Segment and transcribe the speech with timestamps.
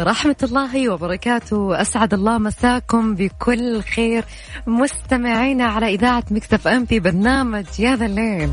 [0.00, 1.80] ورحمة الله وبركاته.
[1.80, 4.24] أسعد الله مساكم بكل خير.
[4.66, 8.50] مستمعينا على إذاعة مكتف أم في برنامج يا ذا الليل.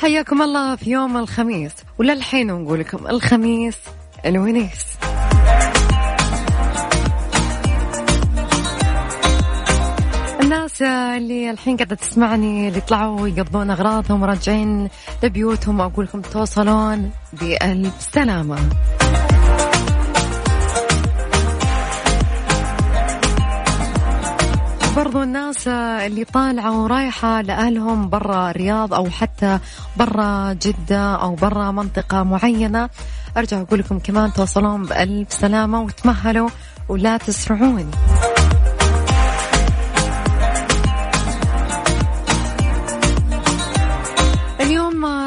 [0.00, 1.72] حياكم الله في يوم الخميس.
[1.98, 3.76] وللحين نقول لكم الخميس
[4.26, 4.93] الونيس.
[10.80, 14.88] الناس اللي الحين قاعدة تسمعني اللي طلعوا يقضون أغراضهم وراجعين
[15.22, 18.58] لبيوتهم أقول لكم توصلون بألف سلامة.
[24.96, 29.58] برضو الناس اللي طالعة ورايحة لأهلهم برا الرياض أو حتى
[29.96, 32.90] برا جدة أو برا منطقة معينة
[33.36, 36.48] أرجع أقول لكم كمان توصلون بألف سلامة وتمهلوا
[36.88, 37.90] ولا تسرعون.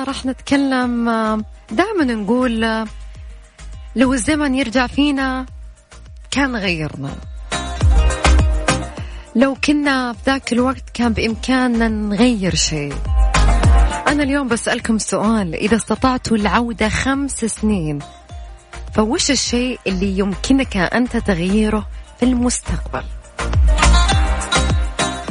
[0.04, 1.06] راح نتكلم
[1.72, 2.86] دائما نقول
[3.96, 5.46] لو الزمن يرجع فينا
[6.32, 7.16] كان غيرنا.
[9.36, 12.94] لو كنا في ذاك الوقت كان بإمكاننا نغير شيء.
[14.08, 18.00] أنا اليوم بسألكم سؤال إذا استطعتوا العودة خمس سنين
[18.94, 21.88] فوش الشيء اللي يمكنك أنت تغييره
[22.20, 23.04] في المستقبل؟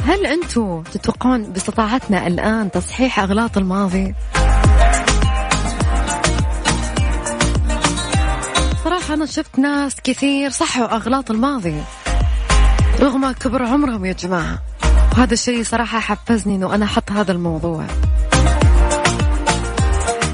[0.05, 4.15] هل أنتم تتوقعون باستطاعتنا الآن تصحيح أغلاط الماضي؟
[9.09, 11.81] أنا شفت ناس كثير صحوا أغلاط الماضي.
[12.99, 14.57] رغم كبر عمرهم يا جماعة.
[15.11, 17.85] وهذا الشيء صراحة حفزني أنه أنا أحط هذا الموضوع.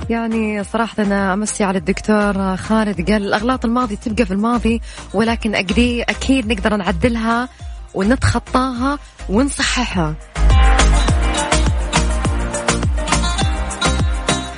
[0.09, 4.81] يعني صراحة أنا أمسي على الدكتور خالد قال الأغلاط الماضي تبقى في الماضي
[5.13, 7.49] ولكن أكيد نقدر نعدلها
[7.93, 10.13] ونتخطاها ونصححها.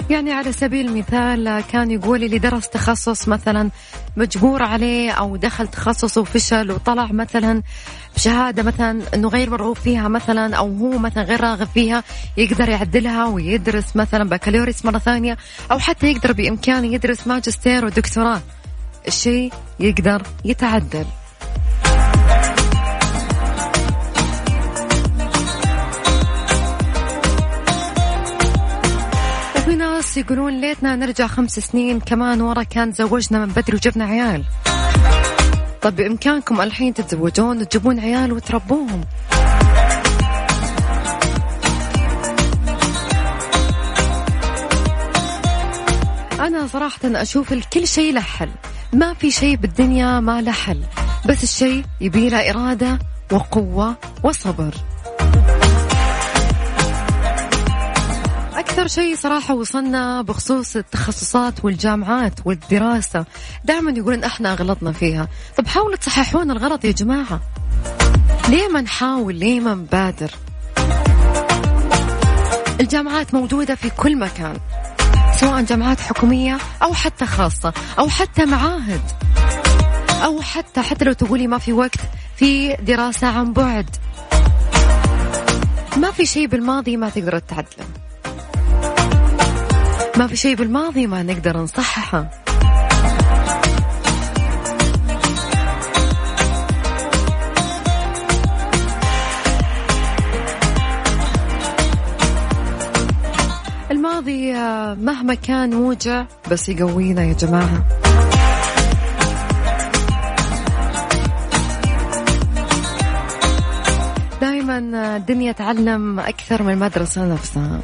[0.10, 3.70] يعني على سبيل المثال كان يقول اللي درس تخصص مثلا
[4.18, 7.62] مجبور عليه أو دخل تخصص وفشل وطلع مثلا
[8.16, 12.04] بشهادة مثلا إنه غير مرغوب فيها مثلا أو هو مثلا غير راغب فيها
[12.38, 15.38] يقدر يعدلها ويدرس مثلا بكالوريوس مرة ثانية
[15.72, 18.42] أو حتى يقدر بإمكانه يدرس ماجستير ودكتوراه.
[19.08, 21.06] الشيء يقدر يتعدل.
[30.06, 34.44] ناس يقولون ليتنا نرجع خمس سنين كمان ورا كان زوجنا من بدري وجبنا عيال.
[35.82, 39.02] طب بإمكانكم الحين تتزوجون وتجيبون عيال وتربوهم؟
[46.40, 48.50] أنا صراحة أشوف كل شيء له حل.
[48.94, 50.84] ما في شيء بالدنيا ما له حل.
[51.26, 53.00] بس الشيء يبي له إرادة
[53.32, 54.76] وقوة وصبر.
[58.75, 63.25] أكثر شيء صراحة وصلنا بخصوص التخصصات والجامعات والدراسة.
[63.66, 65.28] دائما يقولون إحنا غلطنا فيها.
[65.58, 67.40] طب حاولوا تصححون الغلط يا جماعة.
[68.50, 70.32] ليه ما نحاول؟ ليه ما نبادر؟
[72.79, 74.58] الجامعات موجودة في كل مكان
[75.40, 79.02] سواء جامعات حكومية أو حتى خاصة أو حتى معاهد
[80.26, 82.00] أو حتى حتى لو تقولي ما في وقت
[82.35, 83.90] في دراسة عن بعد.
[85.97, 88.04] ما في شيء بالماضي ما تقدر تعدله
[90.17, 92.29] ما في شيء بالماضي ما نقدر نصححه.
[103.91, 104.53] الماضي
[105.03, 107.85] مهما كان موجع بس يقوينا يا جماعة.
[114.41, 114.78] دائما
[115.16, 117.79] الدنيا تعلم أكثر من المدرسة نفسها.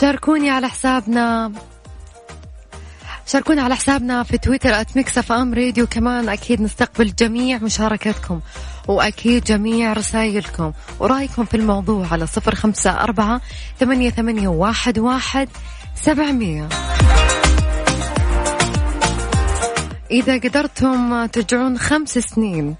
[0.00, 1.52] شاركوني على حسابنا.
[3.26, 8.40] شاركونا على حسابنا في تويتر @Mix FM Radio كمان أكيد نستقبل جميع مشاركتكم
[8.88, 13.40] وأكيد جميع رسائلكم ورأيكم في الموضوع على صفر خمسة أربعة
[13.80, 15.48] ثمانية, ثمانية واحد, واحد
[15.94, 16.68] سبعمية.
[20.10, 22.74] إذا قدرتم ترجعون خمس سنين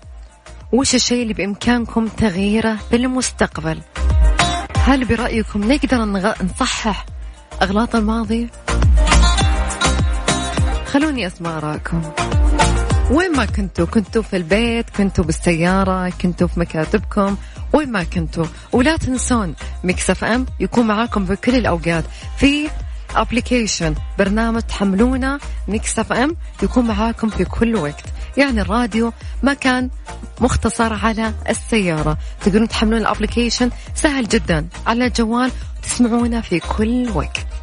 [0.72, 3.78] وش الشيء اللي بإمكانكم تغييره في المستقبل؟
[4.86, 6.04] هل برأيكم نقدر
[6.44, 7.06] نصحح
[7.62, 8.48] أغلاط الماضي؟
[10.86, 12.02] خلوني أسمع آراءكم
[13.10, 17.36] وين ما كنتوا؟ كنتوا في البيت كنتوا بالسيارة كنتوا في مكاتبكم
[17.72, 18.44] وين ما كنتوا.
[18.72, 19.54] ولا تنسون
[19.84, 22.04] Mix FM يكون معاكم في كل الأوقات.
[22.38, 22.68] في
[23.16, 28.04] application برنامج تحملونه Mix FM يكون معاكم في كل وقت.
[28.36, 29.90] يعني الراديو ما كان
[30.40, 32.18] مختصر على السيارة.
[32.40, 34.68] تقدرون تحملون ال application سهل جدا.
[34.86, 35.50] على الجوال
[35.82, 37.55] تسمعونا في كل وقت.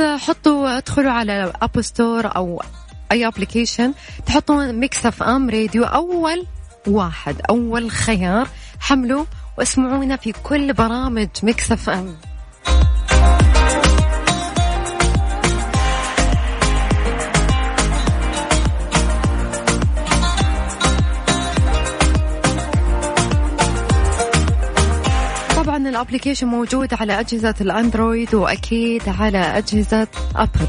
[0.00, 2.62] حطوا ادخلوا على App Store أو
[3.12, 3.92] أي application
[4.26, 6.46] تحطون Mix FM Radio أول
[6.86, 8.48] واحد أول خيار
[8.80, 9.24] حملوا
[9.58, 12.16] واسمعونا في كل برامج Mix FM
[25.96, 30.68] الابلكيشن موجود على أجهزة الأندرويد وأكيد على أجهزة أبل.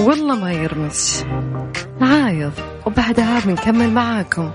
[0.00, 1.24] والله ما يرمش
[2.00, 2.52] عايض.
[2.86, 4.50] وبعدها بنكمل معاكم.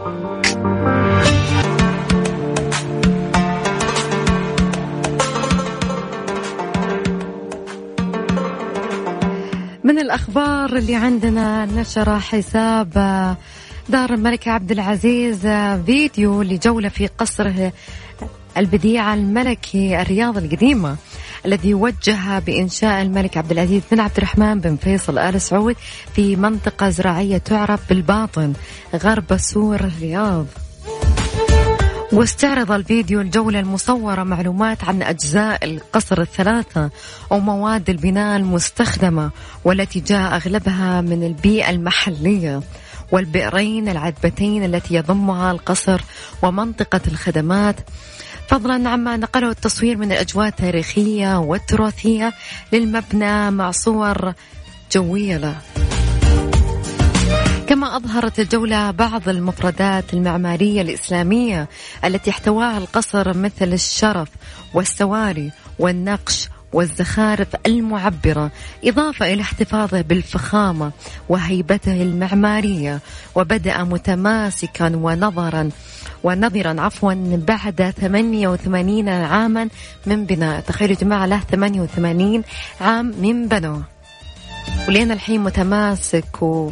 [9.83, 12.97] من الأخبار اللي عندنا نشر حساب
[13.89, 15.47] دار الملك عبد العزيز
[15.85, 17.71] فيديو لجولة في قصره
[18.57, 20.95] البديعة الملكي الرياض القديمة
[21.45, 25.75] الذي وجه بإنشاء الملك عبد العزيز بن عبد الرحمن بن فيصل آل سعود
[26.15, 28.53] في منطقة زراعية تعرف بالباطن
[28.95, 30.45] غرب سور الرياض.
[32.13, 36.89] واستعرض الفيديو الجولة المصورة معلومات عن أجزاء القصر الثلاثة
[37.29, 39.31] ومواد البناء المستخدمة
[39.65, 42.61] والتي جاء أغلبها من البيئة المحلية.
[43.11, 46.01] والبئرين العذبتين التي يضمها القصر
[46.43, 47.75] ومنطقة الخدمات.
[48.47, 52.33] فضلا عما نقله التصوير من الأجواء التاريخية والتراثية
[52.73, 54.33] للمبنى مع صور
[54.91, 55.55] جوية له
[57.67, 61.69] كما أظهرت الجولة بعض المفردات المعمارية الإسلامية
[62.05, 64.29] التي احتواها القصر مثل الشرف
[64.73, 68.51] والسواري والنقش والزخارف المعبرة
[68.85, 70.91] إضافة إلى احتفاظه بالفخامة
[71.29, 72.99] وهيبته المعمارية.
[73.35, 75.69] وبدأ متماسكا ونظرا
[76.23, 77.13] ونظرا عفوا
[77.47, 79.69] بعد 88 عاما
[80.05, 80.59] من بناء.
[80.59, 82.43] تخيلوا جماعة له 88
[82.81, 83.83] عام من بنوه
[84.87, 86.71] ولين الحين متماسك و...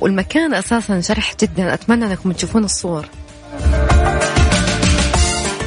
[0.00, 1.74] والمكان أساسا شرح جدا.
[1.74, 3.06] أتمنى أنكم تشوفون الصور.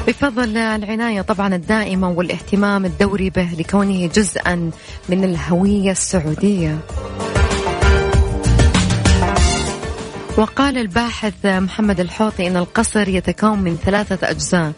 [0.07, 4.71] بفضل العناية طبعا الدائمة والاهتمام الدوري به لكونه جزءا
[5.09, 6.79] من الهوية السعودية.
[10.37, 14.73] وقال الباحث محمد الحوطي أن القصر يتكون من ثلاثة أجزاء.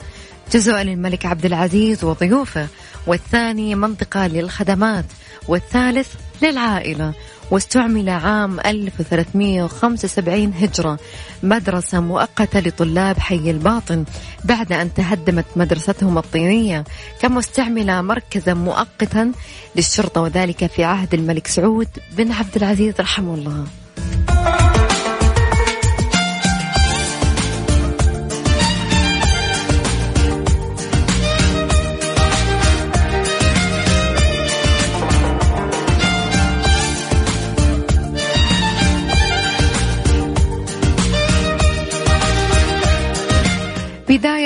[0.51, 2.67] جزء للملك عبد العزيز وضيوفه
[3.07, 5.05] والثاني منطقة للخدمات
[5.47, 7.13] والثالث للعائلة.
[7.51, 10.99] واستعمل عام 1375 هجرة.
[11.43, 14.05] مدرسة مؤقتة لطلاب حي الباطن
[14.43, 16.83] بعد أن تهدمت مدرستهم الطينية.
[17.21, 19.31] كما استعمل مركزا مؤقتا
[19.75, 23.65] للشرطة وذلك في عهد الملك سعود بن عبد العزيز رحمه الله.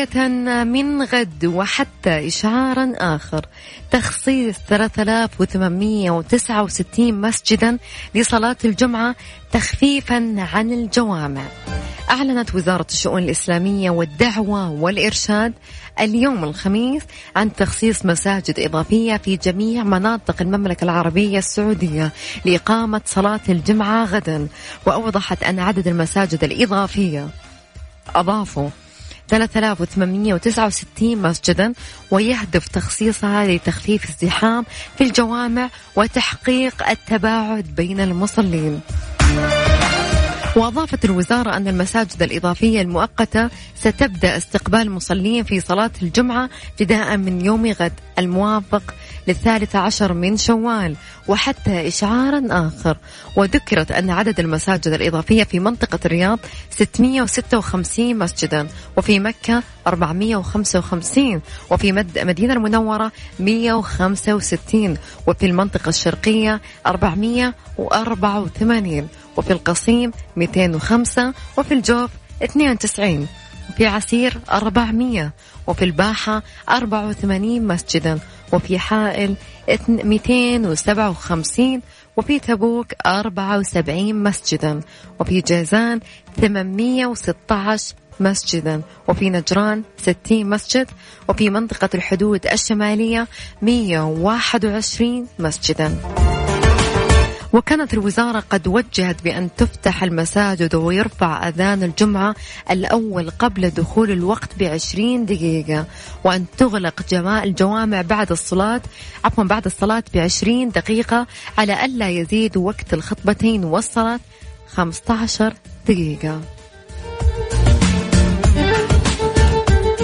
[0.05, 0.27] بداية
[0.63, 3.46] من غد وحتى إشعارا آخر.
[3.91, 7.77] تخصيص 3869 مسجدا
[8.15, 9.15] لصلاة الجمعة
[9.51, 11.41] تخفيفا عن الجوامع.
[12.10, 15.53] أعلنت وزارة الشؤون الإسلامية والدعوة والإرشاد
[16.00, 17.03] اليوم الخميس
[17.36, 22.12] عن تخصيص مساجد إضافية في جميع مناطق المملكة العربية السعودية
[22.46, 24.48] لإقامة صلاة الجمعة غدا.
[24.86, 27.27] وأوضحت أن عدد المساجد الإضافية
[28.15, 28.70] أضافوا
[29.31, 31.73] 3869 مسجدا
[32.11, 34.65] ويهدف تخصيصها لتخفيف الزحام
[34.97, 38.81] في الجوامع وتحقيق التباعد بين المصلين.
[40.55, 47.67] وأضافت الوزارة أن المساجد الإضافية المؤقتة ستبدأ استقبال المصلين في صلاة الجمعة ابتداء من يوم
[47.67, 48.93] غد الموافق
[49.31, 50.95] للثالث عشر من شوال
[51.27, 52.97] وحتى إشعارا آخر.
[53.35, 62.53] وذكرت أن عدد المساجد الإضافية في منطقة الرياض 656 مسجدا وفي مكة 455 وفي مدينة
[62.53, 64.97] المنورة 165
[65.27, 69.07] وفي المنطقة الشرقية 484
[69.38, 72.09] وفي القصيم 205 وفي الجوف
[72.43, 73.27] 92
[73.69, 75.31] وفي عسير 400
[75.67, 78.19] وفي الباحة 84 مسجدا
[78.53, 79.36] وفي حائل
[79.89, 81.81] 257
[82.17, 84.81] وفي تبوك 74 مسجدا
[85.20, 86.00] وفي جازان
[86.41, 90.88] 816 مسجدا وفي نجران 60 مسجد
[91.29, 93.27] وفي منطقة الحدود الشمالية
[93.62, 96.30] 121 مسجدا.
[97.53, 102.36] وكانت الوزارة قد وجهت بأن تفتح المساجد ويرفع أذان الجمعة
[102.72, 105.86] الأول قبل دخول الوقت بعشرين دقيقة
[106.24, 107.03] وأن تغلق
[107.43, 108.81] الجوامع بعد الصلاة
[109.25, 111.27] عفوا بعد الصلاة بعشرين دقيقة
[111.58, 114.20] على ألا يزيد وقت الخطبتين والصلاة
[114.67, 115.53] 15
[115.88, 116.41] دقيقة.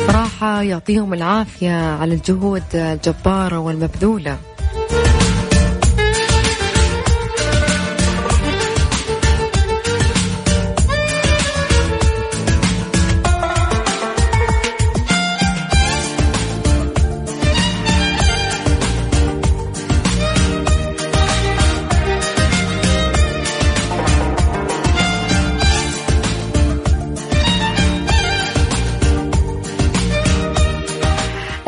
[0.07, 4.37] صراحة يعطيهم العافية على الجهود الجبارة والمبذولة.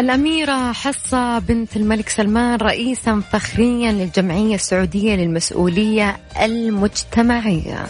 [0.10, 7.86] الأميرة حصة بنت الملك سلمان رئيسا فخريا للجمعية السعودية للمسؤولية المجتمعية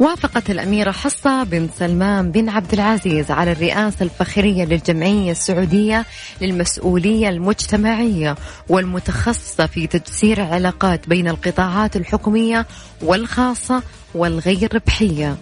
[0.00, 6.04] وافقت الأميرة حصة بن سلمان بن عبد العزيز على الرئاسة الفخرية للجمعية السعودية
[6.40, 8.36] للمسؤولية المجتمعية
[8.68, 12.66] والمتخصصة في تجسير العلاقات بين القطاعات الحكومية
[13.02, 13.82] والخاصة
[14.14, 15.36] والغير ربحية.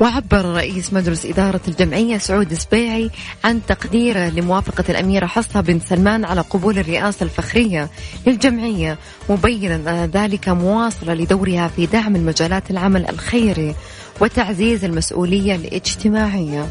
[0.00, 3.10] وعبر رئيس مجلس إدارة الجمعية سعود سبيعي
[3.44, 7.90] عن تقديره لموافقة الأميرة حصة بن سلمان على قبول الرئاسة الفخرية
[8.26, 8.98] للجمعية
[9.28, 13.74] مبينا أن ذلك مواصلة لدورها في دعم المجالات العمل الخيري
[14.20, 16.66] وتعزيز المسؤولية الاجتماعية.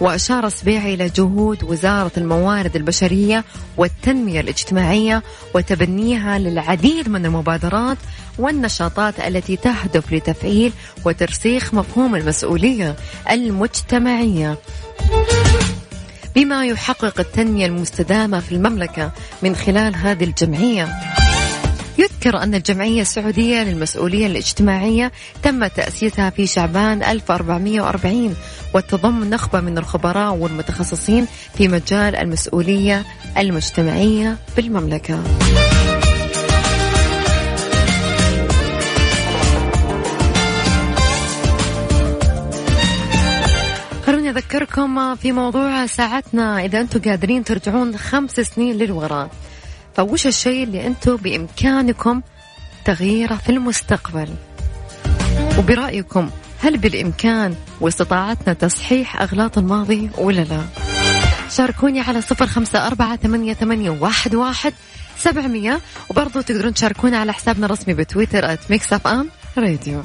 [0.00, 3.44] وأشار سبيعي إلى جهود وزارة الموارد البشرية
[3.76, 5.22] والتنمية الاجتماعية
[5.54, 7.98] وتبنيها للعديد من المبادرات
[8.38, 10.72] والنشاطات التي تهدف لتفعيل
[11.04, 12.96] وترسيخ مفهوم المسؤولية
[13.30, 14.58] المجتمعية.
[16.34, 19.12] بما يحقق التنمية المستدامة في المملكة
[19.42, 20.88] من خلال هذه الجمعية.
[21.98, 25.12] يذكر أن الجمعية السعودية للمسؤولية الاجتماعية
[25.42, 28.36] تم تأسيسها في شعبان 1440
[28.74, 33.04] وتضم نخبة من الخبراء والمتخصصين في مجال المسؤولية
[33.38, 35.22] المجتمعية بالمملكة.
[44.06, 49.30] خلوني أذكركم في موضوع ساعتنا إذا أنتم قادرين ترجعون خمس سنين للوراء
[49.98, 52.22] فوش الشيء اللي أنتم بإمكانكم
[52.84, 54.28] تغييره في المستقبل.
[55.58, 56.30] وبرأيكم
[56.62, 60.62] هل بالإمكان واستطاعتنا تصحيح أغلاط الماضي ولا لا؟
[61.50, 64.72] شاركوني على صفر خمسة أربعة ثمانية, ثمانية واحد, واحد
[65.18, 65.80] سبعمية.
[66.10, 70.02] وبرضو تقدرون تشاركونا على حسابنا الرسمي بتويتر at Mix FM راديو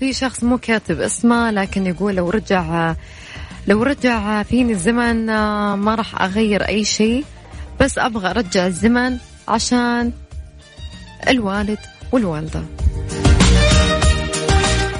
[0.00, 2.94] في شخص مو كاتب اسمه لكن يقول لو رجع
[3.66, 5.26] لو رجع فيني الزمن
[5.74, 7.24] ما راح أغير أي شيء
[7.80, 9.16] بس أبغى أرجع الزمن
[9.48, 10.12] عشان
[11.28, 11.78] الوالد
[12.12, 12.62] والوالدة.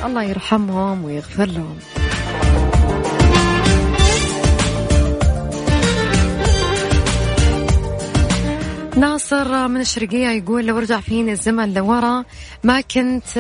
[0.05, 1.79] الله يرحمهم ويغفر لهم.
[8.97, 12.25] ناصر من الشرقية يقول لو رجع فيني الزمن لورا
[12.65, 13.39] ما كنت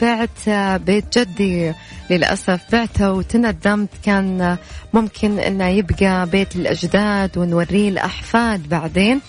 [0.00, 0.48] بعت
[0.80, 1.72] بيت جدي
[2.10, 2.60] للأسف.
[2.72, 3.88] بعته وتندمت.
[4.04, 4.56] كان
[4.92, 9.20] ممكن أنه يبقى بيت الأجداد ونوريه الأحفاد بعدين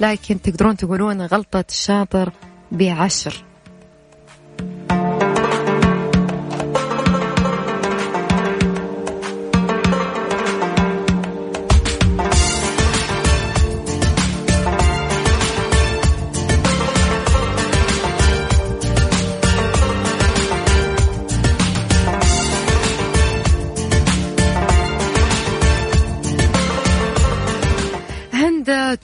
[0.00, 2.32] لكن تقدرون تقولون غلطة الشاطر
[2.72, 3.44] بعشر.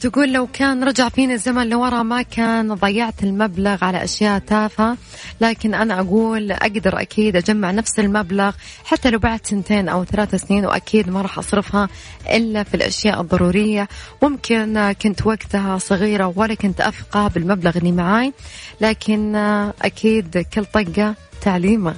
[0.00, 4.97] تقول لو كان رجع فيني الزمن لورا ما كان ضيعت المبلغ على أشياء تافهة
[5.40, 8.52] لكن أنا أقول أقدر أكيد أجمع نفس المبلغ
[8.85, 11.88] حتى لو بعد سنتين أو ثلاث سنين وأكيد ما راح أصرفها
[12.31, 13.88] إلا في الأشياء الضرورية.
[14.23, 18.33] ممكن كنت وقتها صغيرة ولا كنت أفقه بالمبلغ اللي معاي
[18.81, 19.37] لكن
[19.83, 21.95] أكيد كل طقة تعليمة.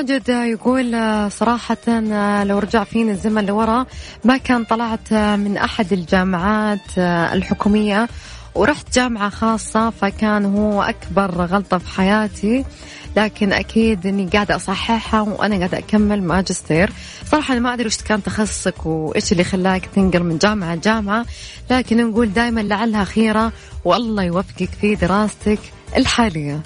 [0.00, 0.96] ماجد يقول
[1.32, 2.00] صراحة
[2.44, 3.86] لو رجع فيني الزمن لورا
[4.24, 6.98] ما كان طلعت من أحد الجامعات
[7.32, 8.08] الحكومية
[8.54, 12.64] ورحت جامعة خاصة فكان هو أكبر غلطة في حياتي.
[13.16, 16.92] لكن أكيد إني قاعدة أصححها وأنا قاعدة أكمل ماجستير.
[17.30, 21.24] صراحة أنا ما أدري وش كان تخصصك وإيش اللي خلاك تنقل من جامعة لجامعة.
[21.70, 23.52] لكن نقول دائما لعلها خيرة
[23.84, 25.58] والله يوفقك في دراستك
[25.96, 26.60] الحالية.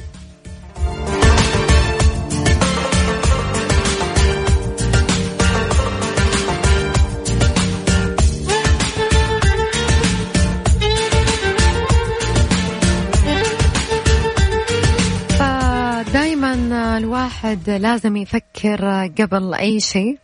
[17.45, 20.19] الواحد لازم يفكر قبل أي شيء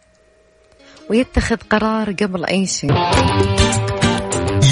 [1.10, 2.90] ويتخذ قرار قبل أي شيء.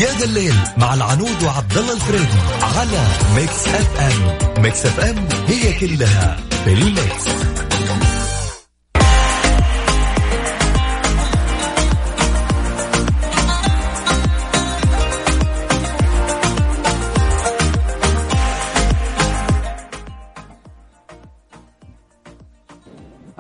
[0.01, 4.63] يا ذا الليل مع العنود وعبد الله الفريدي على Mix FM.
[4.63, 7.58] Mix FM هي كلها في ال mix.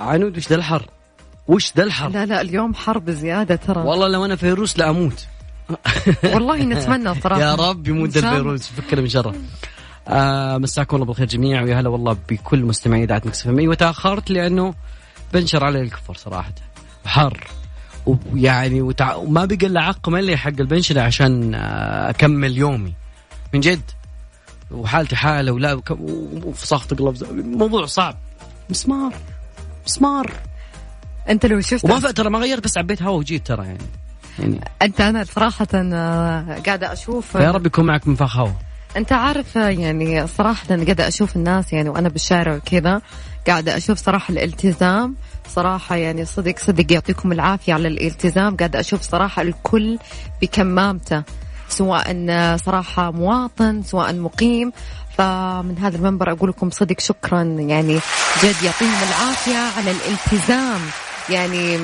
[0.08, 0.86] عنود وش ذا الحر؟
[1.48, 3.80] وش ذا الحر؟ لا لا اليوم حر بزيادة ترى.
[3.82, 5.26] والله لو أنا فيروس لأموت
[6.24, 7.40] والله نتمنى صراحة.
[7.40, 9.34] يا رب يموت الفيروس فكر من شره.
[10.08, 14.74] آه مساكم الله بالخير جميعا ويا هلا والله بكل مستمعي إذاعة مكس أيوه تأخرت لأنه
[15.34, 16.52] بنشر علي الكفر صراحة.
[17.06, 17.46] حر.
[18.06, 19.14] ويعني وتع...
[19.14, 22.94] وما بقى إلا عقم اللي حق البنشله عشان آه، أكمل يومي.
[23.54, 23.82] من جد.
[24.70, 25.80] وحالتي حالة ولا
[26.44, 27.46] وفصاخة قلب.
[27.46, 28.16] موضوع صعب.
[28.70, 29.12] مسمار.
[29.88, 30.32] مسمار.
[31.28, 33.78] أنت لو شفت وما ترى ما غيرت بس عبيت هواء وجيت ترى يعني.
[34.38, 34.60] يعني.
[34.82, 38.54] أنت أنا صراحة آه، قاعدة أشوف يا رب يكون معك منفاخ هواء
[38.96, 43.00] أنت عارف آه، يعني صراحة قاعدة أشوف الناس يعني وأنا بالشارع وكذا
[43.46, 45.14] قاعدة أشوف صراحة الالتزام.
[45.48, 48.56] صراحة يعني صدق صدق يعطيكم العافية على الالتزام.
[48.56, 49.98] قاعدة أشوف صراحة الكل
[50.42, 51.22] بكمامته
[51.68, 54.72] سواء آه، صراحة مواطن سواء مقيم.
[55.18, 57.94] فمن هذا المنبر أقول لكم صدق شكرا يعني
[58.42, 60.80] جد يعطيهم العافية على الالتزام.
[61.30, 61.78] يعني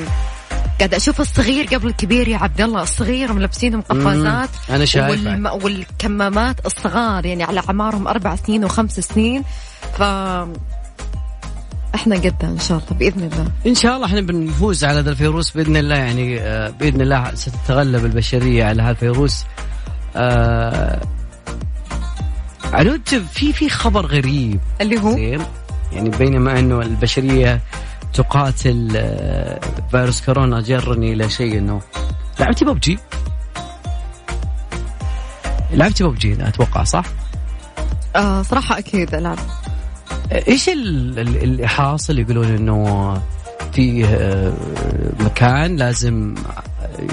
[0.78, 5.46] قاعد أشوف الصغير قبل الكبير يا عبد الله الصغير ملبسينهم قفازات أنا شايف والم...
[5.46, 9.42] والكمامات الصغار يعني على أعمارهم أربع سنين وخمس سنين.
[9.98, 10.02] ف
[11.94, 13.50] إحنا قدها إن شاء الله بإذن الله.
[13.66, 18.04] إن شاء الله إحنا بنفوز على هذا الفيروس بإذن الله يعني آه، بإذن الله ستتغلب
[18.04, 19.44] البشرية على هذا الفيروس.
[20.16, 21.00] آه
[22.72, 24.60] عنود في في خبر غريب.
[24.80, 25.16] اللي هو؟
[25.92, 27.60] يعني بينما أنه البشرية
[28.14, 31.80] تقاتل آه، فيروس كورونا جرني إلى شيء إنه
[32.40, 32.98] لعبتي ببجي.
[35.72, 37.04] لعبتي ببجي أتوقع صح؟
[38.16, 39.38] آه صراحة أكيد ألعب.
[40.48, 43.14] إيش اللي حاصل يقولون إنه
[43.72, 44.52] في آه،
[45.20, 46.34] مكان لازم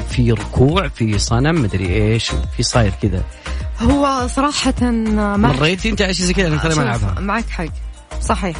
[0.09, 3.23] في ركوع في صنم مدري إيش في صاير كذا.
[3.81, 7.65] هو صراحة مريتي أنت شيء زي كذا أنا ما العبها معك حق.
[8.21, 8.57] صحيح.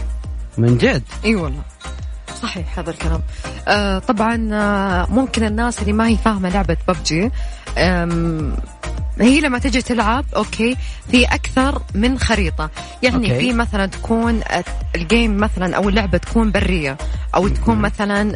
[0.57, 1.61] من جد؟ إي والله.
[2.41, 3.21] صحيح هذا الكلام.
[3.67, 7.31] آه طبعا آه ممكن الناس اللي ما هي فاهمة لعبة ببجي
[9.19, 10.77] هي لما تجي تلعب okay
[11.11, 12.69] في أكثر من خريطة.
[13.03, 13.39] يعني okay.
[13.39, 14.41] في مثلا تكون
[14.95, 16.97] ال game مثلا أو اللعبة تكون برية
[17.35, 18.33] أو تكون مثلا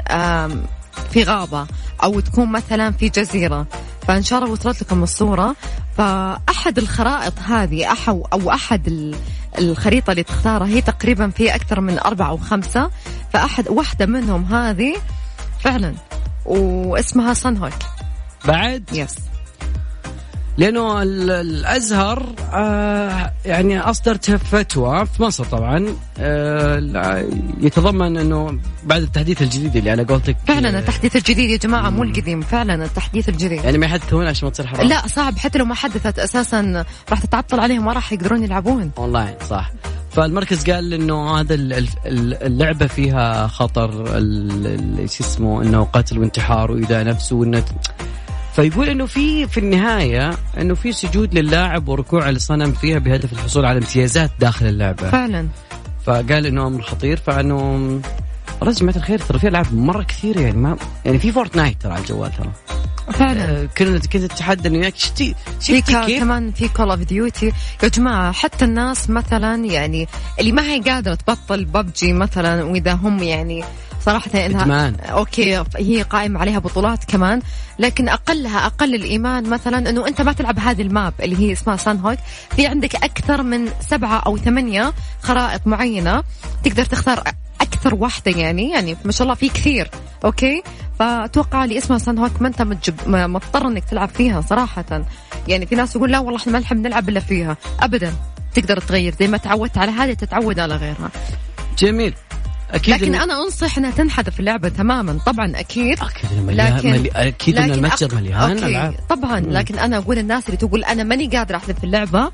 [1.12, 1.68] في غابة
[2.04, 3.68] أو تكون مثلا في جزيرة.
[4.08, 5.56] فإن شاء الله وصلت لكم الصورة.
[5.98, 9.14] فأحد الخرائط هذه أو أحد
[9.60, 12.90] الخريطة اللي تختارها هي تقريبا في أكثر من أربعة أو خمسة.
[13.34, 14.96] فاحد واحدة منهم هذه
[15.60, 15.94] فعلا
[16.46, 17.74] واسمها Sanhok
[18.46, 19.16] بعد؟ yes
[20.58, 25.86] لأنه ال- الأزهر آه يعني اصدرت فتوى في مصر طبعا
[26.20, 27.26] آه
[27.62, 32.04] يتضمن إنه بعد التحديث الجديد اللي على قولتك فعلا آه، التحديث الجديد يا جماعة مو
[32.04, 33.64] القديم فعلا التحديث الجديد.
[33.64, 34.88] يعني ما يحدثون عشان ما تصير حرام.
[34.88, 38.92] لا صعب حتى لو ما حدثت أساسا راح تتعطل عليهم ما راح يقدرون يلعبون.
[38.98, 39.72] اونلاين صح.
[40.12, 44.06] فالمركز قال إنه هذا ال- ال- ال- اللعبة فيها خطر
[45.06, 47.64] شو اسمه إنه قتل وانتحار وإيذاء نفسه وإنه
[48.56, 53.78] فيقول إنه في في النهاية إنه في سجود للاعب وركوع الصنم فيها بهدف الحصول على
[53.78, 55.10] امتيازات داخل اللعبة.
[55.10, 55.48] فعلا.
[56.06, 58.02] فقال إنه أمر خطير فإنه
[58.62, 62.02] رجل جماعة الخير ترى في ألعاب مرة كثير يعني ما يعني في Fortnite ترى على
[62.02, 62.52] الجوال ترى.
[63.14, 63.44] فعلا.
[63.44, 67.52] آه، كنا كنت أتحدى إنه ياك شتي في كيف؟ كمان في Call of Duty
[67.84, 70.08] يا جماعة حتى الناس مثلا يعني
[70.40, 73.64] اللي ما هي قادرة تبطل ببجي مثلا وإذا هم يعني
[74.06, 74.96] صراحة إنها إدمان.
[74.96, 77.42] okay هي قائمة عليها بطولات كمان.
[77.80, 81.76] لكن أقلها أقل الإيمان مثلا إنه أنت ما تلعب هذه ال map اللي هي اسمها
[81.76, 82.18] Sanhok
[82.56, 86.24] في عندك أكثر من سبعة أو ثمانية خرائط معينة.
[86.64, 87.24] تقدر تختار
[87.62, 89.90] أكثر واحدة يعني يعني ما شاء الله في كثير.
[90.26, 90.64] okay؟
[91.00, 95.06] فأتوقع اللي اسمها Sanhok ما أنت متجب مضطر إنك تلعب فيها صراحة.
[95.48, 97.58] يعني في ناس يقول لا والله إحنا ما نحب نلعب إلا فيها.
[97.80, 98.14] ابدا.
[98.54, 99.16] تقدر تغير.
[99.20, 101.10] زي ما تعودت على هذه تتعود على غيرها.
[101.78, 102.14] جميل.
[102.76, 105.18] أكيد لكن إن- أنا أنصح إنها تنحذف اللعبة تماما.
[105.26, 106.00] طبعا أكيد.
[106.00, 107.10] أكيد مليان لكن- ملي...
[107.16, 108.52] أكيد ان المتجر أق- مليان.
[108.58, 108.96] ألعاب.
[109.10, 109.40] طبعا.
[109.40, 109.52] مم.
[109.52, 112.32] لكن أنا أقول الناس اللي تقول أنا ماني قادرة أحذف اللعبة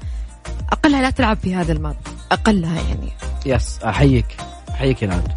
[0.72, 1.96] أقلها لا تلعب في هذا الماب
[2.32, 3.12] أقلها يعني.
[3.46, 4.26] يس أحييك.
[4.70, 5.28] أحييك يا ناد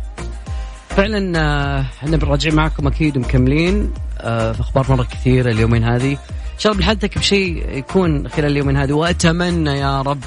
[0.89, 6.13] فعلا آه، إحنا بنراجع معكم أكيد ومكملين آه، في أخبار مرة كثيرة اليومين هذه.
[6.13, 10.25] إن شاء الله بنحدثك بشيء يكون خلال اليومين هذه وأتمنى يا رب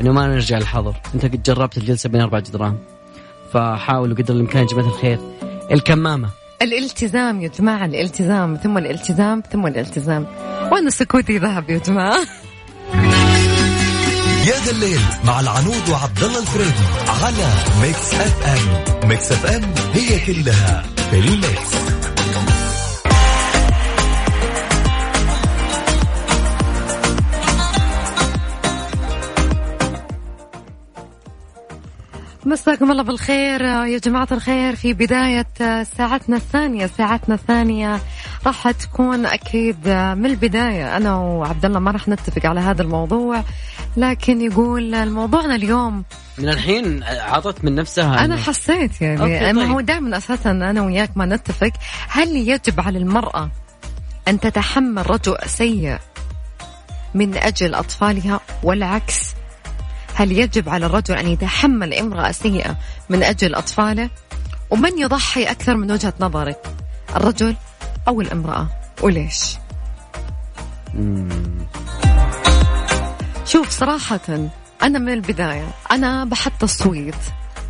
[0.00, 2.78] إنه ما نرجع الحظر أنت قد جربت الجلسة بين أربع جدران.
[3.52, 5.18] فحاولوا قدر الإمكان يا جماعة الخير.
[5.72, 6.28] الكمامة.
[6.62, 10.26] الالتزام يا جماعة الالتزام ثم الالتزام ثم الالتزام.
[10.72, 12.18] وأنا سكوتي ذهب يا جماعة.
[14.46, 17.48] يا ذا الليل مع العنود وعبد الله الفريدي على
[17.82, 19.08] Mix FM.
[19.08, 19.62] Mix FM
[19.94, 21.86] هي كلها في ال mix.
[32.46, 33.60] مساكم الله بالخير.
[33.62, 35.46] يا جماعة الخير في بداية
[35.82, 38.00] ساعتنا الثانية ساعتنا الثانية
[38.46, 40.96] راح تكون أكيد من البداية.
[40.96, 43.42] أنا وعبد الله ما راح نتفق على هذا الموضوع
[43.96, 46.04] لكن يقول موضوعنا اليوم
[46.38, 49.70] من الحين عطت من نفسها أنا حسيت يعني ما طيب.
[49.70, 51.72] هو دائما أساسا أنا وياك ما نتفق
[52.08, 53.50] هل يجب على المرأة
[54.28, 55.98] أن تتحمل رجل سيء
[57.14, 59.35] من أجل أطفالها والعكس؟
[60.16, 62.76] هل يجب على الرجل أن يتحمل امرأة سيئة
[63.08, 64.10] من أجل أطفاله؟
[64.70, 66.58] ومن يضحي أكثر من وجهة نظرك؟
[67.16, 67.56] الرجل
[68.08, 68.68] أو الامرأة؟
[69.02, 69.56] وليش؟
[70.94, 71.28] مم.
[73.44, 74.20] شوف صراحة
[74.82, 77.14] أنا من البداية أنا بحط تصويت.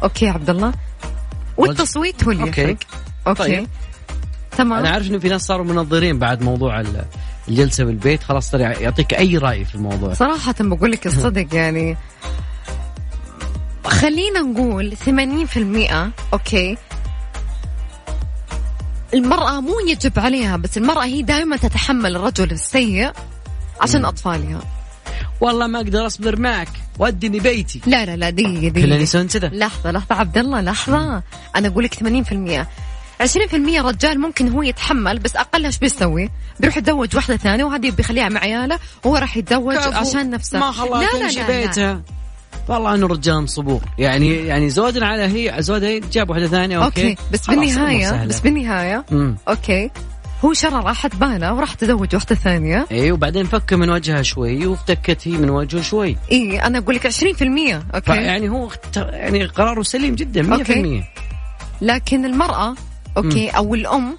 [0.02, 0.72] okay عبد الله؟
[1.56, 2.60] والتصويت هو اللي okay.
[2.62, 2.76] يفرق.
[3.26, 3.42] okay.
[3.42, 3.68] طيب.
[4.56, 4.78] تمام.
[4.78, 7.04] أنا عارف إنه في ناس صاروا منظرين بعد موضوع ال-
[7.48, 8.22] الجلسة بالبيت.
[8.22, 10.12] خلاص يعطيك أي رأي في الموضوع.
[10.14, 11.96] صراحة بقول لك الصدق يعني
[14.00, 16.76] خلينا نقول 80% أوكي.
[19.14, 23.12] المرأة مو يجب عليها بس المرأة هي دائما تتحمل الرجل السيء
[23.80, 24.60] عشان أطفالها.
[25.40, 27.80] والله ما أقدر أصبر معك ودني بيتي.
[27.86, 28.94] لا لا لا دقيقة دقيقة.
[28.94, 29.48] يسوون كذا.
[29.48, 31.22] لحظة لحظة عبد الله لحظة.
[31.56, 32.66] أنا أقول لك 80%
[33.20, 36.30] 20% رجال ممكن هو يتحمل بس أقل إيش بيسوي؟
[36.60, 39.76] بيروح يتزوج واحدة ثانية وهذه بيخليها مع عياله وهو راح يتزوج.
[39.76, 40.58] عشان نفسه.
[40.58, 41.46] ما خلاها لا لا لا لا.
[41.46, 42.02] بيتها.
[42.68, 47.10] والله انه رجال صبور يعني يعني زودنا على هي زودها هي جاب واحدة ثانية okay,
[47.10, 48.40] okay بس بالنهايه بس.
[48.40, 49.90] بالنهاية امم okay.
[50.44, 52.86] هو شرى راحت باله وراح تزوج واحدة ثانية.
[52.90, 56.16] اي وبعدين فك من وجهها شوي وافتكت هي من وجهه شوي.
[56.32, 57.14] إي أنا أقول لك 20%
[57.94, 58.12] okay.
[58.12, 61.04] يعني هو يعني قراره سليم جدا 100% okay.
[61.80, 62.74] لكن المرأة
[63.16, 64.16] okay أو الأم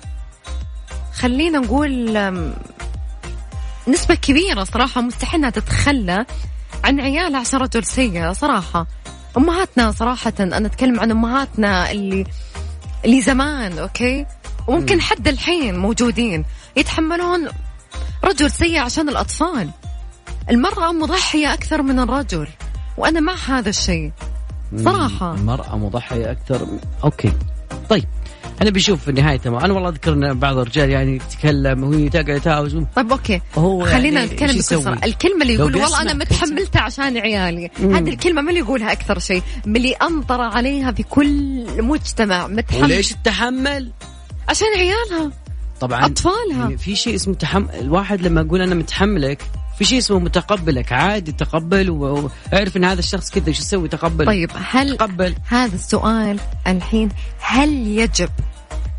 [1.14, 2.14] خلينا نقول
[3.88, 6.26] نسبة كبيرة صراحة مستحيل إنها تتخلى
[6.84, 8.88] عن عيالها عشان رجل سيء صراحة.
[9.38, 12.26] أمهاتنا صراحة أنا أتكلم عن أمهاتنا اللي
[13.06, 14.26] اللي زمان okay؟
[14.68, 17.48] وممكن حد الحين موجودين يتحملون
[18.24, 19.70] رجل سيء عشان الأطفال.
[20.50, 22.48] المرأة مضحية أكثر من الرجل
[22.98, 24.12] وأنا مع هذا الشيء.
[24.78, 25.34] صراحة.
[25.34, 26.68] المرأة مضحية أكثر.
[27.04, 27.32] okay.
[27.90, 28.04] طيب
[28.62, 32.30] أنا بشوف في النهاية تمام أنا والله أذكر أن بعض الرجال يعني يتكلم وهي تقعد
[32.30, 33.42] يتهاوش طيب okay.
[33.56, 37.70] هو خلينا يعني نتكلم؟ صراحة الكلمة اللي يقول والله كنت- متحملتها عشان عيالي.
[37.80, 42.48] هذه الكلمة من اللي يقولها أكثر شيء؟ من اللي أنطر عليها في كل مجتمع.
[42.48, 42.84] متحمل.
[42.84, 43.92] وليش التحمل؟
[44.50, 45.32] عشان عيالها
[45.80, 46.58] طبعا أطفالها.
[46.60, 49.42] يعني في شيء اسمه تحمل الواحد لما أقول أنا متحملك
[49.78, 54.26] في شيء اسمه متقبلك عادي تقبل واعرف إن هذا الشخص كذا شو يسوي؟ تقبل.
[54.26, 55.36] طيب هل تقبل.
[55.48, 57.10] هذا السؤال الحين
[57.40, 58.30] هل يجب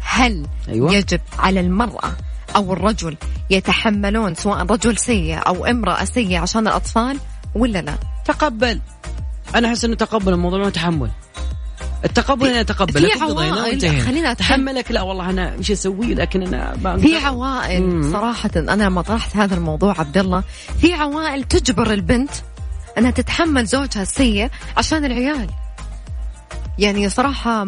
[0.00, 0.94] هل أيوة.
[0.94, 2.12] يجب على المرأة
[2.56, 3.16] أو الرجل
[3.50, 7.18] يتحملون سواء رجل سيء أو امرأة سيئة عشان الأطفال
[7.54, 8.80] ولا لا؟ تقبل.
[9.54, 11.10] أنا أحس إنه تقبل الموضوع ما تحمل.
[12.04, 17.16] التقبل أنا اتقبل في عوائل خلينا اتحملك لا والله أنا إيش أسوي لكن أنا في.
[17.16, 18.12] عوائل مم.
[18.12, 20.42] صراحة أنا لما طرحت هذا الموضوع عبد الله
[20.80, 22.30] في عوائل تجبر البنت
[22.98, 25.50] أنها تتحمل زوجها السيء عشان العيال
[26.78, 27.66] يعني صراحة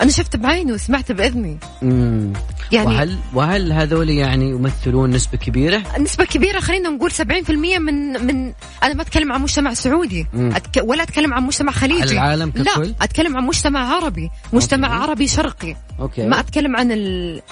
[0.00, 2.32] أنا شفت بعيني وسمعت بإذني مم.
[2.72, 8.52] يعني وهل وهل هذول يعني يمثلون نسبة كبيرة؟ نسبة كبيرة خلينا نقول 70% من من
[8.82, 10.26] أنا ما أتكلم عن مجتمع سعودي.
[10.34, 10.82] أتك...
[10.84, 15.02] ولا أتكلم عن مجتمع خليجي على العالم ككل؟ لا أتكلم عن مجتمع عربي مجتمع okay.
[15.02, 17.42] عربي شرقي okay ما أتكلم عن ال...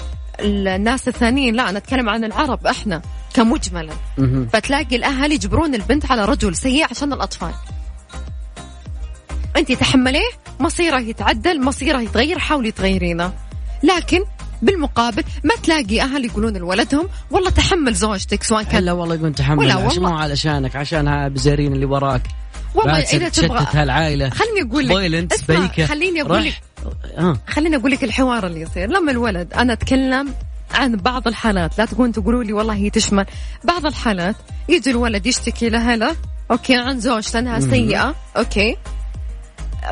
[0.41, 3.03] الناس الثانيين لا أنا أتكلم عن العرب إحنا
[3.35, 3.93] كمجملا.
[4.53, 7.53] فتلاقي الأهل يجبرون البنت على رجل سيء عشان الأطفال
[9.57, 13.33] أنت تحمليه مصيره يتعدل مصيره يتغير حاولي تغيرينه.
[13.83, 14.21] لكن
[14.63, 19.59] بالمقابل ما تلاقي أهل يقولون لولدهم والله تحمل زوجتك سواء كان لا والله يقول تحمل
[19.59, 20.11] ولا والله.
[20.11, 22.23] مو علشانك عشان بزارين اللي وراك.
[22.75, 24.31] والله إذا تبغى هالعائلة.
[24.31, 26.61] خليني أقول لك اسمع، خليني أقول لك.
[27.19, 27.37] آه.
[27.47, 28.89] خليني أقول لك الحوار اللي يصير.
[28.89, 30.35] لما الولد أنا أتكلم
[30.75, 33.27] عن بعض الحالات لا تقولون تقولوا لي والله هي تشمل.
[33.65, 34.37] بعض الحالات
[34.69, 36.15] يجي الولد يشتكي لأهله
[36.51, 38.77] okay عن زوجته أنها سيئة okay.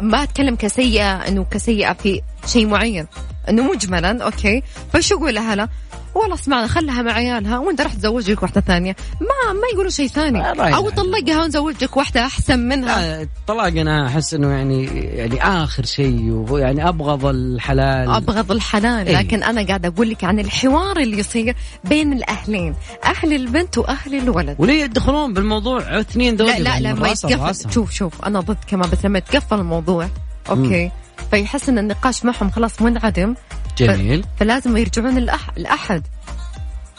[0.01, 3.07] ما أتكلم كسيئة إنه كسيئة في شيء معين
[3.49, 4.63] إنه مجملا okay.
[4.93, 5.69] فايش يقول لأهله
[6.15, 8.97] والله اسمعنا خلها مع عيالها وانت راح تزوجك واحدة ثانية.
[9.21, 10.51] ما ما يقولوا شيء ثاني.
[10.75, 13.01] أو طلقها ونزوجك واحدة أحسن منها.
[13.01, 18.11] لا الطلاق أنا أحس إنه يعني يعني آخر شيء ويعني أبغض الحلال.
[18.11, 19.19] أبغض الحلال إيه.
[19.19, 24.57] لكن أنا قاعدة أقول لك عن الحوار اللي يصير بين الأهلين أهل البنت وأهل الولد.
[24.59, 27.73] وليه يدخلون بالموضوع؟ اثنين ذول لا لا يعني لما يتقفل.
[27.73, 30.09] شوف شوف أنا ضد كمان بس لما يتقفل الموضوع
[30.51, 30.91] okay.
[31.31, 33.35] فيحس إن النقاش معهم خلاص منعدم.
[33.79, 34.25] جميل.
[34.37, 35.51] فلازم يرجعون الأح...
[35.57, 36.03] الأحد.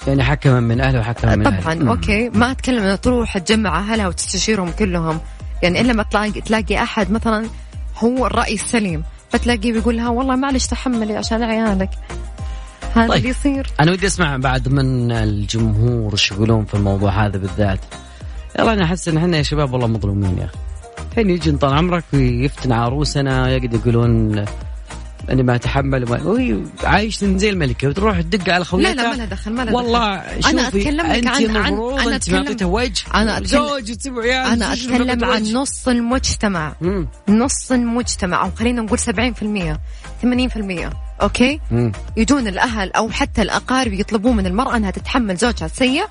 [0.07, 1.91] يعني حكما من أهله وحكما من طبعا أهله.
[1.91, 2.29] okay.
[2.29, 5.19] ما أتكلم انه تروح تجمع أهلها وتستشيرهم كلهم.
[5.63, 7.45] يعني إلا ما تلاقي تلاقي أحد مثلا
[7.97, 11.89] هو الرأي السليم فتلاقيه بيقول لها والله معلش تحملي عشان عيالك.
[12.95, 13.17] هذا طيب.
[13.17, 17.79] اللي يصير أنا ودي أسمع بعد من الجمهور إيش يقولون في الموضوع هذا بالذات.
[18.59, 20.57] يلا أنا أحس إن إحنا يا شباب والله مظلومين يا أخي.
[21.11, 24.45] الحين يجي طال عمرك ويفتن عروسنا يقعد يقولون
[25.31, 29.25] اني ما أتحمل وهي عايش زي الملكة وتروح تدق على لا خويتها لا ما له
[29.25, 30.49] دخل ما له والله دخل.
[30.49, 32.15] أنا شوفي أتكلم لك أنت عن عن المفروض أنا
[32.49, 35.43] أنت وجه أنا أتكلم- زوج وتسيب عيال أنا أتكلم عن.
[35.43, 37.07] نص المجتمع مم.
[37.29, 39.79] نص المجتمع أو خلينا نقول 70%
[40.21, 40.89] 80%
[41.21, 41.91] okay مم.
[42.17, 46.03] يجون الأهل أو حتى الأقارب يطلبون من المرأة أنها تتحمل زوجها السيء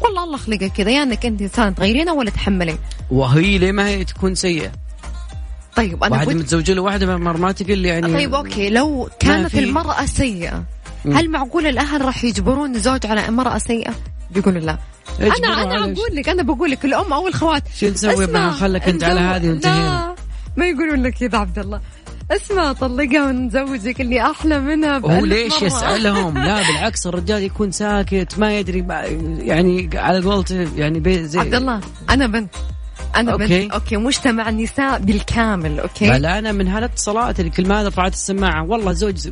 [0.00, 2.78] والله الله خلقك كذا يا إنك أنت إنسان تغيرينه ولا تحملين
[3.10, 4.72] وهي ليه ما هي تكون سيئة
[5.76, 8.70] طيب أنا واحدة قلت متزوجة له واحدة ما تقول لي يعني طيب okay.
[8.70, 10.64] لو كانت المرأة سيئة.
[11.04, 13.94] هل معقول الأهل راح يجبرون الزوج على امراه سيئة؟
[14.30, 14.78] بيقولوا لا.
[15.20, 17.62] أنا أنا أقول لك أنا بقول لك الأم أو الخوات.
[17.76, 20.14] شو نسوي؟ خلك أنت على هذه وانتهينا.
[20.56, 21.80] ما يقولون لك كذا عبد الله.
[22.30, 25.64] اسمع طلقها ونزوجك اللي أحلى منها هو ليش مرة.
[25.64, 28.86] يسألهم؟ لا بالعكس الرجال يكون ساكت ما يدري
[29.38, 32.50] يعني على قولته يعني زي عبد الله أنا بنت.
[33.20, 33.60] أنا okay.
[33.62, 38.64] بنت okay مجتمع النساء بالكامل okay لا أنا من هالاتصالات اللي كل ما رفعت السماعة
[38.64, 39.28] والله زوج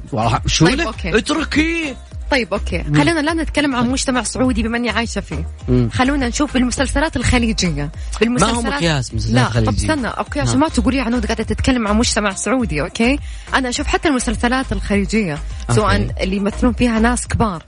[0.47, 1.18] شو طيب، لك okay.
[1.18, 1.97] اتركيه
[2.31, 5.90] طيب okay خلينا لا نتكلم عن مجتمع سعودي بما إني عايشة فيه مم.
[5.92, 9.70] خلونا نشوف بالمسلسلات الخليجية ما بالمسلسلات هو مقياس مسلسلات لا طب خليجية.
[9.70, 10.40] استنى okay.
[10.40, 13.18] عشان ما تقولي عنود قاعدة تتكلم عن مجتمع سعودي okay
[13.55, 15.38] أنا أشوف حتى المسلسلات الخليجية
[15.70, 16.09] سواء.
[16.20, 17.62] اللي يمثلون فيها ناس كبار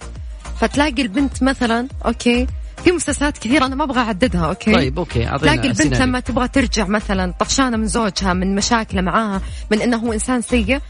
[0.60, 2.46] فتلاقي البنت مثلا okay
[2.84, 6.06] في مسلسلات كثيرة أنا ما أبغى أعددها okay؟ طيب okay تلاقي البنت سيناريو.
[6.06, 10.80] لما تبغى ترجع مثلا طفشانة من زوجها من مشاكله معاها من إنه هو إنسان سيء.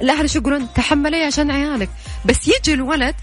[0.00, 1.88] الأهل إيش يقولون؟ تحملي عشان عيالك؟
[2.24, 3.14] بس يجي الولد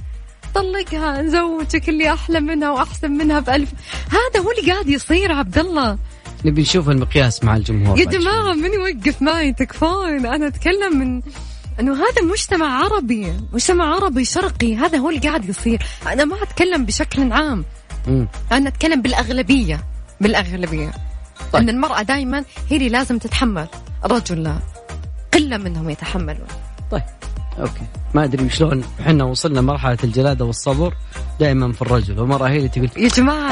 [0.55, 3.69] طلقها نزوجك اللي أحلى منها وأحسن منها بألف.
[4.09, 5.97] هذا هو اللي قاعد يصير عبد الله.
[6.45, 8.05] نبي نشوف المقياس مع الجمهور يا.
[8.05, 10.25] جماعة من يوقف معي؟ تكفون.
[10.25, 11.21] أنا أتكلم من
[11.79, 14.75] إنه هذا مجتمع عربي مجتمع عربي شرقي.
[14.75, 15.83] هذا هو اللي قاعد يصير.
[16.07, 17.65] أنا ما أتكلم بشكل عام.
[18.07, 18.27] مم.
[18.51, 19.83] أنا أتكلم بالأغلبية
[20.21, 20.91] بالأغلبية.
[21.53, 21.61] طيب.
[21.61, 23.67] إن المرأة دائما هي اللي لازم تتحمل
[24.05, 24.55] الرجل لا.
[25.33, 26.47] قلة منهم يتحملون.
[26.91, 27.03] طيب
[27.59, 27.81] أوكي.
[28.13, 30.93] ما أدري شلون إحنا وصلنا مرحله الجلادة والصبر
[31.39, 33.51] دائما في الرجل والمرأة هي اللي تقول يا جماعة